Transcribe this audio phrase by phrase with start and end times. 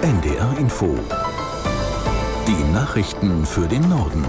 [0.00, 0.96] NDR Info.
[2.46, 4.24] Die Nachrichten für den Norden.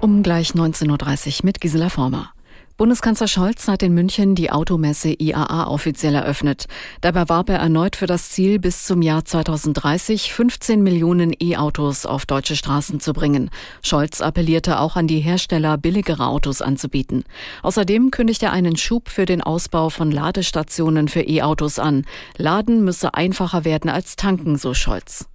[0.00, 2.32] Um gleich 19.30 Uhr mit Gisela Former.
[2.78, 6.66] Bundeskanzler Scholz hat in München die Automesse IAA offiziell eröffnet.
[7.02, 12.24] Dabei warb er erneut für das Ziel, bis zum Jahr 2030 15 Millionen E-Autos auf
[12.24, 13.50] deutsche Straßen zu bringen.
[13.82, 17.24] Scholz appellierte auch an die Hersteller, billigere Autos anzubieten.
[17.62, 22.06] Außerdem kündigt er einen Schub für den Ausbau von Ladestationen für E-Autos an.
[22.38, 25.26] Laden müsse einfacher werden als tanken, so Scholz.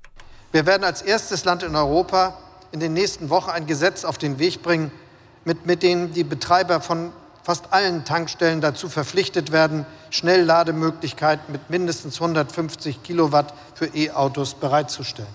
[0.51, 2.39] Wir werden als erstes Land in Europa
[2.71, 4.91] in den nächsten Wochen ein Gesetz auf den Weg bringen,
[5.45, 7.11] mit, mit dem die Betreiber von
[7.47, 15.29] fast allen Tankstellen dazu verpflichtet werden, Schnelllademöglichkeiten mit mindestens 150 Kilowatt für E-Autos bereitzustellen.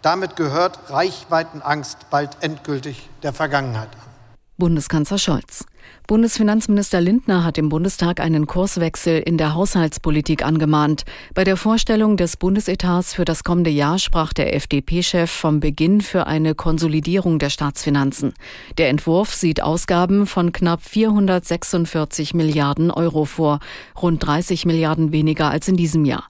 [0.00, 4.36] Damit gehört Reichweitenangst bald endgültig der Vergangenheit an.
[4.58, 5.64] Bundeskanzler Scholz.
[6.06, 11.04] Bundesfinanzminister Lindner hat im Bundestag einen Kurswechsel in der Haushaltspolitik angemahnt.
[11.32, 16.26] Bei der Vorstellung des Bundesetats für das kommende Jahr sprach der FDP-Chef vom Beginn für
[16.26, 18.34] eine Konsolidierung der Staatsfinanzen.
[18.78, 23.60] Der Entwurf sieht Ausgaben von knapp 446 Milliarden Euro vor,
[24.00, 26.24] rund 30 Milliarden weniger als in diesem Jahr.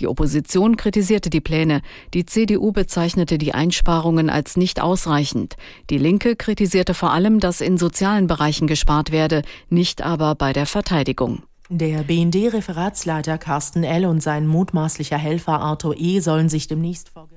[0.00, 1.82] Die Opposition kritisierte die Pläne.
[2.14, 5.56] Die CDU bezeichnete die Einsparungen als nicht ausreichend.
[5.90, 10.66] Die Linke kritisierte vor allem, dass in sozialen Bereichen gespart werde, nicht aber bei der
[10.66, 11.42] Verteidigung.
[11.70, 14.06] Der BND-Referatsleiter Carsten L.
[14.06, 16.20] und sein mutmaßlicher Helfer Arthur E.
[16.20, 17.28] sollen sich demnächst vor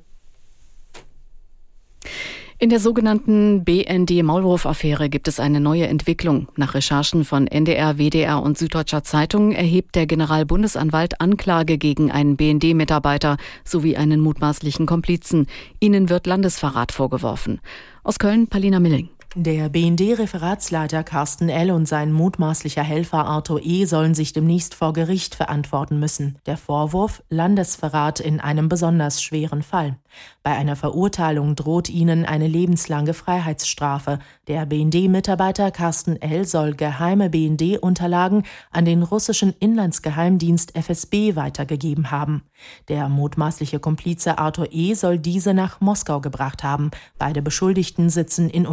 [2.63, 6.47] in der sogenannten BND-Maulwurf-Affäre gibt es eine neue Entwicklung.
[6.57, 13.37] Nach Recherchen von NDR, WDR und Süddeutscher Zeitung erhebt der Generalbundesanwalt Anklage gegen einen BND-Mitarbeiter
[13.63, 15.47] sowie einen mutmaßlichen Komplizen.
[15.79, 17.61] Ihnen wird Landesverrat vorgeworfen.
[18.03, 19.09] Aus Köln, Palina Milling.
[19.33, 21.71] Der BND-Referatsleiter Carsten L.
[21.71, 23.85] und sein mutmaßlicher Helfer Arthur E.
[23.85, 26.37] sollen sich demnächst vor Gericht verantworten müssen.
[26.45, 29.95] Der Vorwurf Landesverrat in einem besonders schweren Fall.
[30.43, 34.19] Bei einer Verurteilung droht ihnen eine lebenslange Freiheitsstrafe.
[34.47, 36.45] Der BND-Mitarbeiter Carsten L.
[36.45, 42.43] soll geheime BND-Unterlagen an den russischen Inlandsgeheimdienst FSB weitergegeben haben.
[42.89, 44.93] Der mutmaßliche Komplize Arthur E.
[44.93, 46.91] soll diese nach Moskau gebracht haben.
[47.17, 48.67] Beide Beschuldigten sitzen in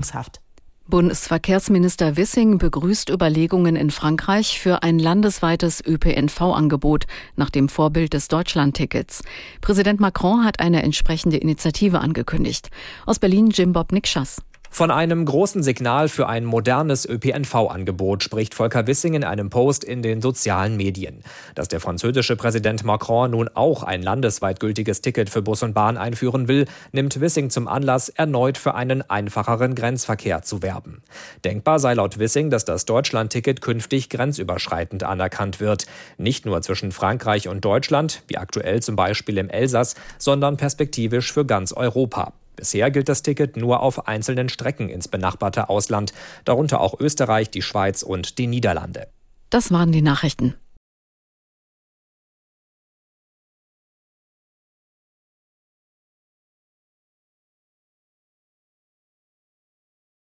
[0.00, 0.40] Untersuchungshaft.
[0.88, 7.04] Bundesverkehrsminister Wissing begrüßt Überlegungen in Frankreich für ein landesweites ÖPNV-Angebot
[7.36, 9.22] nach dem Vorbild des Deutschlandtickets.
[9.60, 12.70] Präsident Macron hat eine entsprechende Initiative angekündigt.
[13.06, 14.42] Aus Berlin Jim Bob Nikschas.
[14.72, 20.00] Von einem großen Signal für ein modernes ÖPNV-Angebot spricht Volker Wissing in einem Post in
[20.00, 21.24] den sozialen Medien.
[21.56, 25.98] Dass der französische Präsident Macron nun auch ein landesweit gültiges Ticket für Bus und Bahn
[25.98, 31.02] einführen will, nimmt Wissing zum Anlass, erneut für einen einfacheren Grenzverkehr zu werben.
[31.44, 35.86] Denkbar sei laut Wissing, dass das Deutschland-Ticket künftig grenzüberschreitend anerkannt wird.
[36.16, 41.44] Nicht nur zwischen Frankreich und Deutschland, wie aktuell zum Beispiel im Elsass, sondern perspektivisch für
[41.44, 42.32] ganz Europa.
[42.56, 46.12] Bisher gilt das Ticket nur auf einzelnen Strecken ins benachbarte Ausland,
[46.44, 49.08] darunter auch Österreich, die Schweiz und die Niederlande.
[49.50, 50.54] Das waren die Nachrichten.